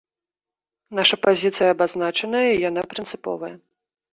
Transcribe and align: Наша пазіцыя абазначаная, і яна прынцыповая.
Наша 0.99 1.19
пазіцыя 1.27 1.69
абазначаная, 1.75 2.43
і 2.55 2.59
яна 2.69 2.81
прынцыповая. 2.95 3.53